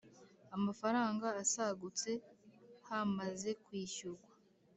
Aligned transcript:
Amafaranga 0.55 1.27
asagutse 1.41 2.11
hamaze 2.87 3.49
kwishyurwa 3.63 4.29